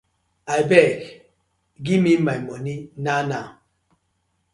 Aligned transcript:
Abeg 0.55 1.01
giv 1.85 1.99
me 2.05 2.11
my 2.25 2.37
money 2.47 2.77
now 3.05 3.21
now. 3.31 3.45